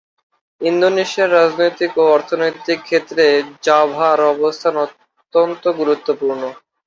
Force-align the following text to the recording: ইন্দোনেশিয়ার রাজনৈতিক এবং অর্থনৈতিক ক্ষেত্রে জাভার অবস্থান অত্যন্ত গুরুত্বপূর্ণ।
ইন্দোনেশিয়ার 0.61 1.33
রাজনৈতিক 1.33 1.91
এবং 1.93 2.05
অর্থনৈতিক 2.09 2.79
ক্ষেত্রে 2.83 3.23
জাভার 3.63 4.19
অবস্থান 4.33 4.73
অত্যন্ত 4.85 5.63
গুরুত্বপূর্ণ। 5.79 6.41